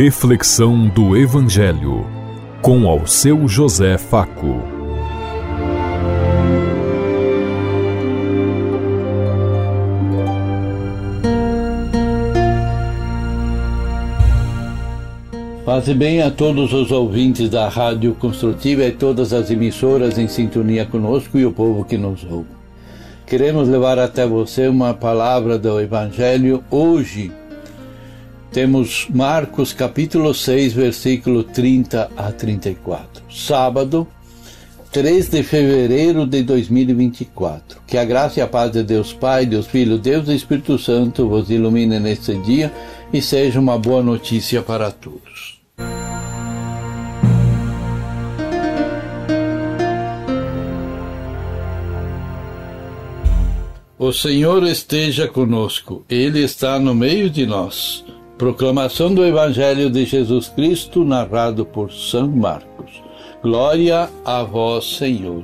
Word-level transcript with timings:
Reflexão 0.00 0.86
do 0.86 1.16
Evangelho 1.16 2.06
com 2.62 2.86
ao 2.86 3.04
seu 3.04 3.48
José 3.48 3.98
Faco. 3.98 4.62
Faze 15.64 15.92
bem 15.94 16.22
a 16.22 16.30
todos 16.30 16.72
os 16.72 16.92
ouvintes 16.92 17.50
da 17.50 17.68
Rádio 17.68 18.14
Construtiva 18.14 18.84
e 18.84 18.92
todas 18.92 19.32
as 19.32 19.50
emissoras 19.50 20.16
em 20.16 20.28
sintonia 20.28 20.86
conosco 20.86 21.36
e 21.36 21.44
o 21.44 21.50
povo 21.50 21.84
que 21.84 21.98
nos 21.98 22.22
ouve. 22.22 22.46
Queremos 23.26 23.68
levar 23.68 23.98
até 23.98 24.24
você 24.24 24.68
uma 24.68 24.94
palavra 24.94 25.58
do 25.58 25.80
Evangelho 25.80 26.62
hoje, 26.70 27.32
temos 28.52 29.06
Marcos 29.10 29.72
capítulo 29.72 30.34
6, 30.34 30.72
versículo 30.72 31.44
30 31.44 32.10
a 32.16 32.32
34. 32.32 33.22
Sábado, 33.30 34.06
3 34.90 35.28
de 35.28 35.42
fevereiro 35.42 36.26
de 36.26 36.42
2024. 36.42 37.80
Que 37.86 37.98
a 37.98 38.04
graça 38.04 38.40
e 38.40 38.42
a 38.42 38.46
paz 38.46 38.72
de 38.72 38.82
Deus 38.82 39.12
Pai, 39.12 39.44
Deus 39.44 39.66
Filho, 39.66 39.98
Deus 39.98 40.28
e 40.28 40.34
Espírito 40.34 40.78
Santo 40.78 41.28
vos 41.28 41.50
ilumine 41.50 42.00
neste 42.00 42.36
dia 42.38 42.72
e 43.12 43.20
seja 43.20 43.60
uma 43.60 43.78
boa 43.78 44.02
notícia 44.02 44.62
para 44.62 44.90
todos. 44.90 45.58
O 53.98 54.12
Senhor 54.12 54.62
esteja 54.62 55.26
conosco, 55.26 56.04
Ele 56.08 56.42
está 56.42 56.78
no 56.78 56.94
meio 56.94 57.28
de 57.28 57.44
nós. 57.44 58.04
Proclamação 58.38 59.12
do 59.12 59.26
Evangelho 59.26 59.90
de 59.90 60.04
Jesus 60.04 60.48
Cristo, 60.48 61.04
narrado 61.04 61.66
por 61.66 61.92
São 61.92 62.28
Marcos. 62.28 63.02
Glória 63.42 64.08
a 64.24 64.44
vós, 64.44 64.96
Senhor. 64.96 65.42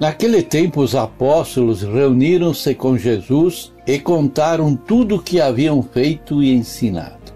Naquele 0.00 0.42
tempo, 0.42 0.80
os 0.80 0.96
apóstolos 0.96 1.82
reuniram-se 1.82 2.74
com 2.74 2.98
Jesus 2.98 3.72
e 3.86 4.00
contaram 4.00 4.74
tudo 4.74 5.14
o 5.14 5.22
que 5.22 5.40
haviam 5.40 5.80
feito 5.80 6.42
e 6.42 6.52
ensinado. 6.52 7.32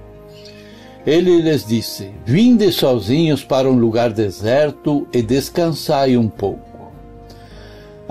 Ele 1.07 1.41
lhes 1.41 1.65
disse: 1.65 2.11
Vinde 2.27 2.73
sozinhos 2.73 3.45
para 3.45 3.71
um 3.71 3.79
lugar 3.79 4.11
deserto 4.11 5.07
e 5.13 5.23
descansai 5.23 6.17
um 6.17 6.29
pouco. 6.29 6.72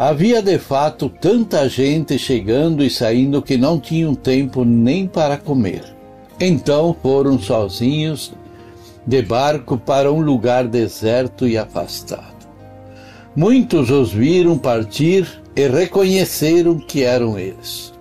Havia 0.02 0.42
de 0.42 0.58
fato 0.58 1.10
tanta 1.10 1.70
gente 1.70 2.18
chegando 2.18 2.84
e 2.84 2.90
saindo 2.90 3.40
que 3.40 3.56
não 3.56 3.80
tinham 3.80 4.16
tempo 4.16 4.66
nem 4.66 5.06
para 5.06 5.38
comer. 5.38 5.84
Então 6.40 6.96
foram 7.04 7.38
sozinhos 7.38 8.34
de 9.06 9.22
barco 9.22 9.78
para 9.78 10.12
um 10.12 10.20
lugar 10.20 10.68
deserto 10.68 11.48
e 11.48 11.56
afastado. 11.56 12.50
Muitos 13.36 13.92
os 13.92 14.12
viram 14.12 14.58
partir 14.58 15.40
e 15.56 15.68
reconheceram 15.68 16.80
que 16.80 17.04
eram 17.04 17.38
eles. 17.38 17.94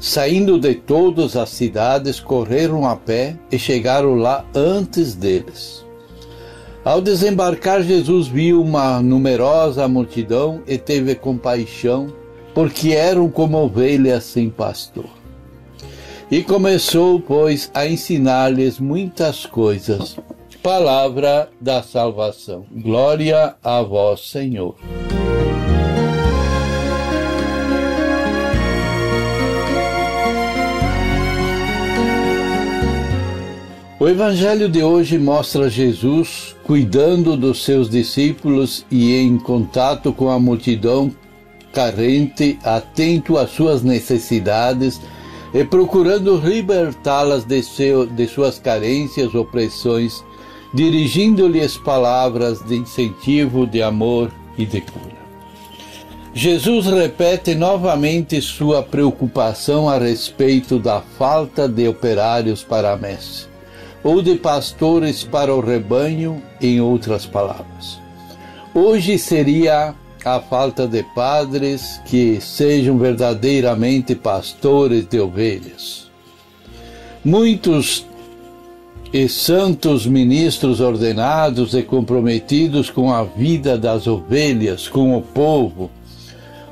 Saindo 0.00 0.58
de 0.58 0.74
todas 0.74 1.36
as 1.36 1.50
cidades, 1.50 2.18
correram 2.18 2.88
a 2.88 2.96
pé 2.96 3.36
e 3.50 3.58
chegaram 3.58 4.14
lá 4.14 4.42
antes 4.54 5.14
deles. 5.14 5.84
Ao 6.84 7.00
desembarcar, 7.00 7.82
Jesus 7.82 8.26
viu 8.26 8.60
uma 8.60 9.00
numerosa 9.00 9.86
multidão 9.86 10.62
e 10.66 10.76
teve 10.76 11.14
compaixão, 11.14 12.12
porque 12.52 12.90
eram 12.90 13.30
como 13.30 13.56
ovelhas 13.56 14.24
sem 14.24 14.50
pastor. 14.50 15.06
E 16.28 16.42
começou, 16.42 17.20
pois, 17.20 17.70
a 17.72 17.86
ensinar-lhes 17.86 18.80
muitas 18.80 19.46
coisas. 19.46 20.18
Palavra 20.60 21.50
da 21.60 21.82
salvação. 21.82 22.66
Glória 22.72 23.54
a 23.62 23.82
vós, 23.82 24.30
Senhor. 24.30 24.74
O 34.02 34.08
Evangelho 34.08 34.68
de 34.68 34.82
hoje 34.82 35.16
mostra 35.16 35.70
Jesus 35.70 36.56
cuidando 36.64 37.36
dos 37.36 37.62
seus 37.62 37.88
discípulos 37.88 38.84
e 38.90 39.14
em 39.14 39.38
contato 39.38 40.12
com 40.12 40.28
a 40.28 40.40
multidão 40.40 41.14
carente, 41.72 42.58
atento 42.64 43.38
às 43.38 43.50
suas 43.52 43.84
necessidades 43.84 45.00
e 45.54 45.62
procurando 45.62 46.36
libertá-las 46.36 47.44
de, 47.44 47.62
de 48.16 48.26
suas 48.26 48.58
carências, 48.58 49.36
opressões, 49.36 50.24
dirigindo-lhes 50.74 51.76
palavras 51.76 52.60
de 52.66 52.74
incentivo, 52.74 53.68
de 53.68 53.84
amor 53.84 54.32
e 54.58 54.66
de 54.66 54.80
cura. 54.80 55.22
Jesus 56.34 56.86
repete 56.86 57.54
novamente 57.54 58.42
sua 58.42 58.82
preocupação 58.82 59.88
a 59.88 59.96
respeito 59.96 60.80
da 60.80 61.00
falta 61.00 61.68
de 61.68 61.86
operários 61.86 62.64
para 62.64 62.94
a 62.94 62.96
messe 62.96 63.51
ou 64.04 64.20
de 64.20 64.34
pastores 64.34 65.22
para 65.22 65.54
o 65.54 65.60
rebanho, 65.60 66.42
em 66.60 66.80
outras 66.80 67.24
palavras. 67.24 68.00
Hoje 68.74 69.18
seria 69.18 69.94
a 70.24 70.40
falta 70.40 70.86
de 70.86 71.02
padres 71.14 72.00
que 72.06 72.40
sejam 72.40 72.98
verdadeiramente 72.98 74.14
pastores 74.14 75.06
de 75.06 75.20
ovelhas. 75.20 76.10
Muitos 77.24 78.06
e 79.12 79.28
santos 79.28 80.06
ministros 80.06 80.80
ordenados 80.80 81.74
e 81.74 81.82
comprometidos 81.82 82.88
com 82.88 83.12
a 83.12 83.24
vida 83.24 83.76
das 83.76 84.06
ovelhas, 84.06 84.88
com 84.88 85.16
o 85.16 85.20
povo. 85.20 85.90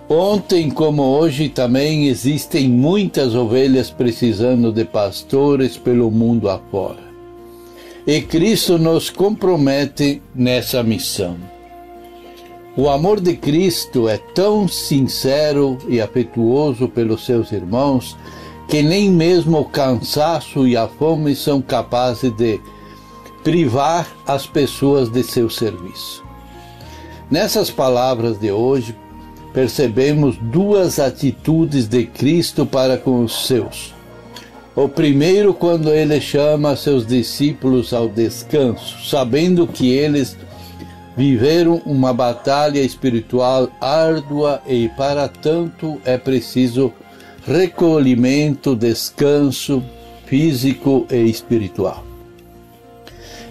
Ontem, 0.09 0.71
como 0.71 1.03
hoje, 1.03 1.49
também 1.49 2.09
existem 2.09 2.69
muitas 2.69 3.35
ovelhas 3.35 3.91
precisando 3.91 4.73
de 4.73 4.85
pastores 4.85 5.77
pelo 5.77 6.11
mundo 6.11 6.49
afora 6.49 7.10
e 8.07 8.21
Cristo 8.23 8.79
nos 8.79 9.11
compromete 9.11 10.23
nessa 10.35 10.83
missão. 10.83 11.37
O 12.77 12.89
amor 12.89 13.21
de 13.21 13.37
Cristo 13.37 14.09
é 14.09 14.17
tão 14.17 14.67
sincero 14.67 15.77
e 15.89 16.01
afetuoso 16.01 16.89
pelos 16.89 17.27
seus 17.27 17.53
irmãos 17.53 18.17
que 18.69 18.83
nem 18.83 19.11
mesmo 19.11 19.59
o 19.59 19.65
cansaço 19.65 20.67
e 20.67 20.77
a 20.77 20.87
fome 20.87 21.35
são 21.35 21.61
capazes 21.61 22.31
de 22.37 22.61
privar 23.43 24.09
as 24.27 24.47
pessoas 24.47 25.11
de 25.11 25.25
seu 25.25 25.51
serviço. 25.51 26.23
Nessas 27.29 27.71
palavras 27.71 28.39
de 28.39 28.53
hoje, 28.53 28.97
percebemos 29.53 30.37
duas 30.37 31.01
atitudes 31.01 31.89
de 31.89 32.07
Cristo 32.07 32.65
para 32.65 32.97
com 32.97 33.25
os 33.25 33.47
seus 33.47 33.93
o 34.75 34.89
primeiro, 34.89 35.53
quando 35.53 35.91
ele 35.91 36.21
chama 36.21 36.77
seus 36.77 37.07
discípulos 37.07 37.93
ao 37.93 38.09
descanso, 38.09 39.05
sabendo 39.09 39.67
que 39.67 39.91
eles 39.91 40.37
viveram 41.17 41.83
uma 41.85 42.13
batalha 42.13 42.81
espiritual 42.81 43.69
árdua 43.81 44.63
e, 44.67 44.89
para 44.97 45.29
tanto, 45.29 46.01
é 46.05 46.17
preciso 46.17 46.93
recolhimento, 47.47 48.77
descanso 48.77 49.83
físico 50.25 51.07
e 51.11 51.29
espiritual. 51.29 52.05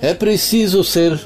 É 0.01 0.13
preciso 0.13 0.83
ser 0.83 1.19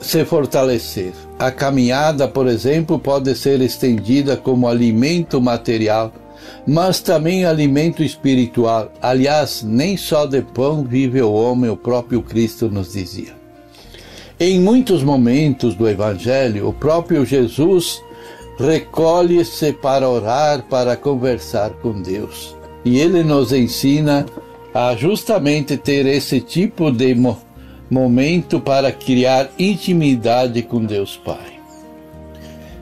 se 0.00 0.24
fortalecer. 0.24 1.12
A 1.38 1.50
caminhada, 1.50 2.26
por 2.28 2.46
exemplo, 2.46 2.98
pode 2.98 3.34
ser 3.34 3.60
estendida 3.60 4.36
como 4.36 4.68
alimento 4.68 5.40
material 5.40 6.12
mas 6.66 7.00
também 7.00 7.44
alimento 7.44 8.02
espiritual. 8.02 8.92
Aliás, 9.00 9.62
nem 9.62 9.96
só 9.96 10.26
de 10.26 10.42
pão 10.42 10.84
vive 10.84 11.22
o 11.22 11.32
homem, 11.32 11.70
o 11.70 11.76
próprio 11.76 12.22
Cristo 12.22 12.68
nos 12.68 12.92
dizia. 12.92 13.34
Em 14.38 14.60
muitos 14.60 15.02
momentos 15.02 15.74
do 15.74 15.88
Evangelho, 15.88 16.68
o 16.68 16.72
próprio 16.72 17.24
Jesus 17.24 18.02
recolhe-se 18.58 19.72
para 19.72 20.08
orar, 20.08 20.62
para 20.68 20.96
conversar 20.96 21.70
com 21.82 22.00
Deus. 22.02 22.54
E 22.84 22.98
ele 22.98 23.22
nos 23.22 23.52
ensina 23.52 24.26
a 24.74 24.94
justamente 24.94 25.76
ter 25.76 26.04
esse 26.06 26.40
tipo 26.40 26.90
de 26.90 27.16
momento 27.90 28.60
para 28.60 28.92
criar 28.92 29.50
intimidade 29.58 30.62
com 30.62 30.84
Deus 30.84 31.16
Pai. 31.16 31.55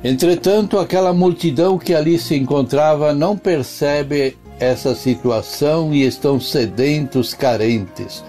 Entretanto, 0.05 0.79
aquela 0.79 1.15
multidão 1.15 1.79
que 1.79 1.95
ali 1.95 2.19
se 2.19 2.37
encontrava 2.37 3.15
não 3.15 3.39
percebe 3.39 4.37
essa 4.61 4.95
situação 4.95 5.95
e 5.95 6.03
estão 6.05 6.39
sedentos, 6.39 7.33
carentes, 7.33 8.23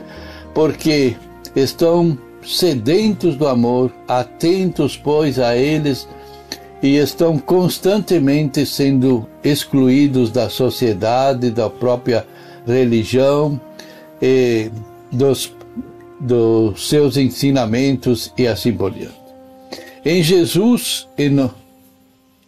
porque 0.53 1.17
estão 1.53 2.17
sedentos 2.41 3.35
do 3.35 3.45
amor, 3.45 3.91
atentos, 4.07 4.95
pois, 4.95 5.37
a 5.37 5.57
eles 5.57 6.07
e 6.81 6.95
estão 6.95 7.37
constantemente 7.37 8.65
sendo 8.65 9.27
excluídos 9.43 10.31
da 10.31 10.49
sociedade, 10.49 11.51
da 11.51 11.69
própria 11.69 12.25
religião, 12.65 13.59
e 14.21 14.71
dos, 15.11 15.53
dos 16.19 16.87
seus 16.87 17.17
ensinamentos 17.17 18.31
e 18.37 18.47
assim 18.47 18.71
por 18.71 18.91
diante. 18.91 19.25
Em 20.03 20.21
Jesus 20.21 21.07
e 21.17 21.29
no, 21.29 21.51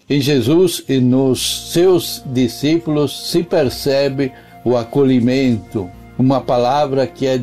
em 0.09 0.21
Jesus 0.21 0.83
e 0.87 0.99
nos 0.99 1.71
seus 1.71 2.23
discípulos 2.25 3.29
se 3.29 3.43
percebe 3.43 4.31
o 4.63 4.77
acolhimento, 4.77 5.89
uma 6.17 6.39
palavra 6.39 7.05
que 7.05 7.27
é 7.27 7.41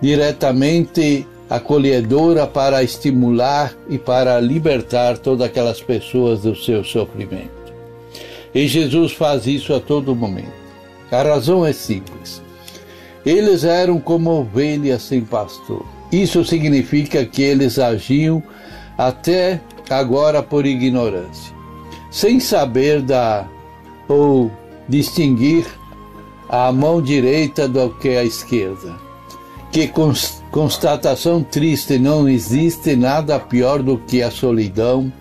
diretamente 0.00 1.26
acolhedora 1.48 2.46
para 2.46 2.82
estimular 2.82 3.72
e 3.88 3.96
para 3.96 4.40
libertar 4.40 5.18
todas 5.18 5.46
aquelas 5.46 5.80
pessoas 5.80 6.42
do 6.42 6.56
seu 6.56 6.82
sofrimento. 6.82 7.50
E 8.52 8.66
Jesus 8.66 9.12
faz 9.12 9.46
isso 9.46 9.72
a 9.72 9.80
todo 9.80 10.16
momento. 10.16 10.64
A 11.12 11.22
razão 11.22 11.64
é 11.64 11.72
simples. 11.72 12.42
Eles 13.24 13.62
eram 13.62 14.00
como 14.00 14.30
ovelhas 14.30 15.02
sem 15.02 15.20
pastor. 15.20 15.86
Isso 16.10 16.44
significa 16.44 17.24
que 17.24 17.42
eles 17.42 17.78
agiam 17.78 18.42
até 18.98 19.60
agora 19.88 20.42
por 20.42 20.66
ignorância 20.66 21.54
sem 22.14 22.38
saber 22.38 23.02
da 23.02 23.44
ou 24.06 24.48
distinguir 24.88 25.66
a 26.48 26.70
mão 26.70 27.02
direita 27.02 27.66
do 27.66 27.90
que 27.90 28.10
a 28.10 28.22
esquerda. 28.22 28.94
Que 29.72 29.90
constatação 30.52 31.42
triste, 31.42 31.98
não 31.98 32.28
existe 32.28 32.94
nada 32.94 33.40
pior 33.40 33.82
do 33.82 33.98
que 33.98 34.22
a 34.22 34.30
solidão, 34.30 35.12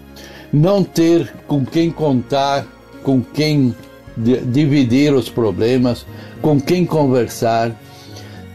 não 0.53 0.83
ter 0.83 1.33
com 1.47 1.65
quem 1.65 1.89
contar, 1.89 2.63
com 3.01 3.23
quem 3.23 3.73
dividir 4.15 5.15
os 5.15 5.29
problemas, 5.29 6.05
com 6.43 6.61
quem 6.61 6.85
conversar, 6.85 7.75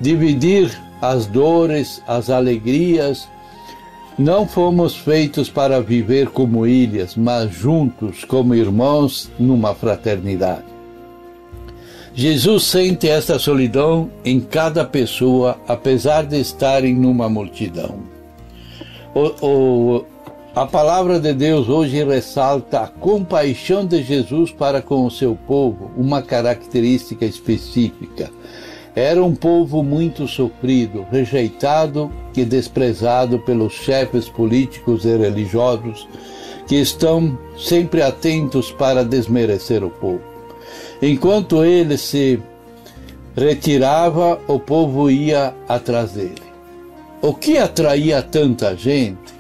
dividir 0.00 0.70
as 1.02 1.26
dores, 1.26 2.00
as 2.06 2.30
alegrias, 2.30 3.28
não 4.18 4.48
fomos 4.48 4.96
feitos 4.96 5.48
para 5.48 5.80
viver 5.80 6.28
como 6.30 6.66
ilhas, 6.66 7.14
mas 7.14 7.52
juntos 7.52 8.24
como 8.24 8.54
irmãos 8.54 9.30
numa 9.38 9.74
fraternidade. 9.74 10.64
Jesus 12.14 12.64
sente 12.64 13.08
esta 13.08 13.38
solidão 13.38 14.10
em 14.24 14.40
cada 14.40 14.84
pessoa, 14.84 15.56
apesar 15.68 16.26
de 16.26 16.40
estarem 16.40 16.92
numa 16.92 17.28
multidão. 17.28 18.00
O, 19.14 19.46
o, 19.46 20.04
a 20.52 20.66
palavra 20.66 21.20
de 21.20 21.32
Deus 21.32 21.68
hoje 21.68 22.02
ressalta 22.02 22.80
a 22.80 22.88
compaixão 22.88 23.86
de 23.86 24.02
Jesus 24.02 24.50
para 24.50 24.82
com 24.82 25.06
o 25.06 25.10
seu 25.12 25.38
povo, 25.46 25.92
uma 25.96 26.20
característica 26.20 27.24
específica. 27.24 28.28
Era 28.98 29.22
um 29.22 29.32
povo 29.32 29.80
muito 29.80 30.26
sofrido, 30.26 31.06
rejeitado 31.08 32.10
e 32.36 32.44
desprezado 32.44 33.38
pelos 33.38 33.72
chefes 33.72 34.28
políticos 34.28 35.04
e 35.04 35.16
religiosos 35.16 36.08
que 36.66 36.74
estão 36.74 37.38
sempre 37.56 38.02
atentos 38.02 38.72
para 38.72 39.04
desmerecer 39.04 39.84
o 39.84 39.88
povo. 39.88 40.20
Enquanto 41.00 41.64
ele 41.64 41.96
se 41.96 42.42
retirava, 43.36 44.40
o 44.48 44.58
povo 44.58 45.08
ia 45.08 45.54
atrás 45.68 46.10
dele. 46.10 46.42
O 47.22 47.32
que 47.32 47.56
atraía 47.56 48.20
tanta 48.20 48.76
gente? 48.76 49.32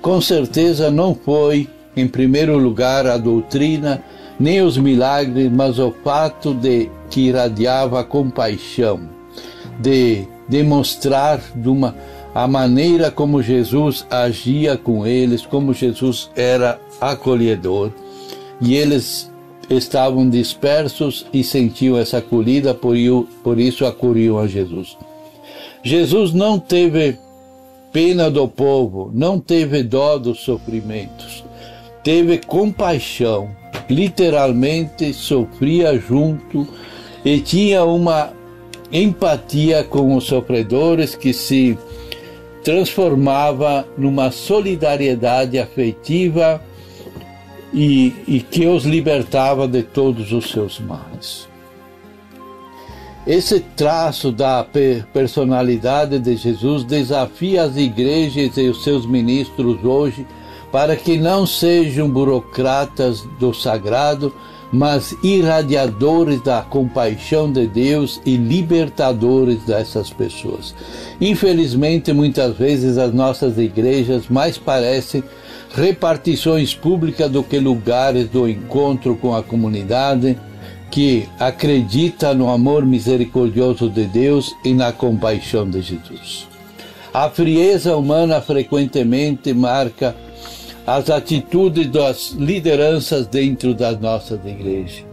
Com 0.00 0.20
certeza 0.20 0.88
não 0.88 1.16
foi, 1.16 1.68
em 1.96 2.06
primeiro 2.06 2.56
lugar, 2.56 3.08
a 3.08 3.18
doutrina 3.18 4.04
nem 4.38 4.62
os 4.62 4.78
milagres, 4.78 5.50
mas 5.50 5.80
o 5.80 5.92
fato 6.04 6.54
de 6.54 6.88
que 7.10 7.28
irradiava 7.28 8.04
compaixão, 8.04 9.00
de 9.80 10.26
demonstrar 10.48 11.40
de 11.54 11.68
uma, 11.68 11.94
a 12.34 12.46
maneira 12.46 13.10
como 13.10 13.42
Jesus 13.42 14.06
agia 14.10 14.76
com 14.76 15.06
eles, 15.06 15.44
como 15.44 15.74
Jesus 15.74 16.30
era 16.36 16.80
acolhedor. 17.00 17.90
E 18.60 18.74
eles 18.74 19.30
estavam 19.68 20.28
dispersos 20.28 21.26
e 21.32 21.42
sentiam 21.42 21.98
essa 21.98 22.18
acolhida, 22.18 22.72
por, 22.72 22.96
por 23.42 23.58
isso 23.58 23.84
acolhiam 23.84 24.38
a 24.38 24.46
Jesus. 24.46 24.96
Jesus 25.82 26.32
não 26.32 26.58
teve 26.58 27.18
pena 27.92 28.30
do 28.30 28.46
povo, 28.46 29.10
não 29.12 29.38
teve 29.40 29.82
dó 29.82 30.18
dos 30.18 30.40
sofrimentos, 30.40 31.44
teve 32.04 32.38
compaixão 32.38 33.50
literalmente 33.90 35.12
sofria 35.12 35.98
junto 35.98 36.66
e 37.24 37.40
tinha 37.40 37.84
uma 37.84 38.32
empatia 38.92 39.84
com 39.84 40.16
os 40.16 40.24
sofredores 40.24 41.14
que 41.14 41.32
se 41.32 41.78
transformava 42.64 43.86
numa 43.96 44.30
solidariedade 44.30 45.58
afetiva 45.58 46.62
e, 47.72 48.14
e 48.26 48.40
que 48.40 48.66
os 48.66 48.84
libertava 48.84 49.66
de 49.68 49.82
todos 49.82 50.32
os 50.32 50.50
seus 50.50 50.78
males. 50.80 51.48
Esse 53.26 53.60
traço 53.60 54.32
da 54.32 54.66
personalidade 55.12 56.18
de 56.18 56.36
Jesus 56.36 56.84
desafia 56.84 57.64
as 57.64 57.76
igrejas 57.76 58.56
e 58.56 58.68
os 58.68 58.82
seus 58.82 59.06
ministros 59.06 59.84
hoje 59.84 60.26
para 60.72 60.96
que 60.96 61.18
não 61.18 61.46
sejam 61.46 62.08
burocratas 62.08 63.22
do 63.38 63.52
sagrado, 63.52 64.32
mas 64.72 65.14
irradiadores 65.22 66.40
da 66.42 66.62
compaixão 66.62 67.50
de 67.50 67.66
Deus 67.66 68.20
e 68.24 68.36
libertadores 68.36 69.62
dessas 69.64 70.10
pessoas. 70.10 70.74
Infelizmente, 71.20 72.12
muitas 72.12 72.56
vezes 72.56 72.96
as 72.96 73.12
nossas 73.12 73.58
igrejas 73.58 74.28
mais 74.28 74.56
parecem 74.56 75.24
repartições 75.74 76.74
públicas 76.74 77.30
do 77.30 77.42
que 77.42 77.58
lugares 77.58 78.28
do 78.28 78.48
encontro 78.48 79.16
com 79.16 79.34
a 79.34 79.42
comunidade 79.42 80.38
que 80.90 81.28
acredita 81.38 82.34
no 82.34 82.50
amor 82.50 82.84
misericordioso 82.84 83.88
de 83.88 84.06
Deus 84.06 84.54
e 84.64 84.74
na 84.74 84.92
compaixão 84.92 85.68
de 85.68 85.80
Jesus. 85.80 86.48
A 87.14 87.28
frieza 87.28 87.96
humana 87.96 88.40
frequentemente 88.40 89.52
marca 89.52 90.16
as 90.96 91.08
atitudes 91.08 91.86
das 91.86 92.30
lideranças 92.36 93.24
dentro 93.28 93.72
das 93.72 94.00
nossas 94.00 94.40
igrejas. 94.44 95.04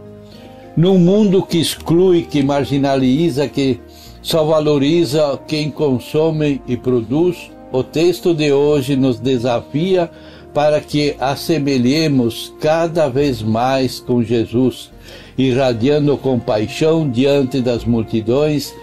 Num 0.76 0.98
mundo 0.98 1.40
que 1.40 1.58
exclui, 1.58 2.22
que 2.22 2.42
marginaliza, 2.42 3.46
que 3.46 3.78
só 4.20 4.42
valoriza 4.42 5.38
quem 5.46 5.70
consome 5.70 6.60
e 6.66 6.76
produz, 6.76 7.50
o 7.70 7.84
texto 7.84 8.34
de 8.34 8.50
hoje 8.52 8.96
nos 8.96 9.20
desafia 9.20 10.10
para 10.52 10.80
que 10.80 11.14
assemelhemos 11.20 12.52
cada 12.60 13.08
vez 13.08 13.40
mais 13.40 14.00
com 14.00 14.20
Jesus, 14.20 14.90
irradiando 15.36 16.16
compaixão 16.16 17.08
diante 17.08 17.60
das 17.60 17.84
multidões 17.84 18.74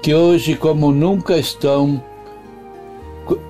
que 0.00 0.14
hoje, 0.14 0.54
como 0.54 0.92
nunca, 0.92 1.36
estão 1.36 2.00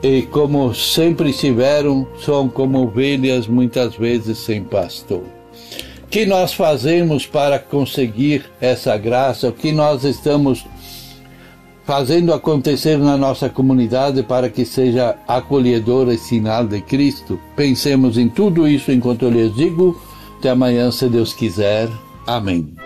e 0.02 0.22
como 0.22 0.74
sempre 0.74 1.30
estiveram, 1.30 2.06
são 2.24 2.48
como 2.48 2.82
ovelhas 2.82 3.46
muitas 3.46 3.96
vezes 3.96 4.38
sem 4.38 4.62
pastor. 4.62 5.24
O 6.02 6.08
que 6.08 6.24
nós 6.24 6.52
fazemos 6.52 7.26
para 7.26 7.58
conseguir 7.58 8.44
essa 8.60 8.96
graça? 8.96 9.48
O 9.48 9.52
que 9.52 9.72
nós 9.72 10.04
estamos 10.04 10.64
fazendo 11.84 12.32
acontecer 12.32 12.96
na 12.98 13.16
nossa 13.16 13.48
comunidade 13.48 14.22
para 14.22 14.48
que 14.48 14.64
seja 14.64 15.16
acolhedora 15.26 16.14
e 16.14 16.18
sinal 16.18 16.66
de 16.66 16.80
Cristo? 16.80 17.38
Pensemos 17.56 18.16
em 18.16 18.28
tudo 18.28 18.68
isso 18.68 18.92
enquanto 18.92 19.24
eu 19.24 19.30
lhes 19.30 19.54
digo. 19.54 20.00
Até 20.38 20.50
amanhã, 20.50 20.90
se 20.90 21.08
Deus 21.08 21.32
quiser. 21.32 21.88
Amém. 22.26 22.85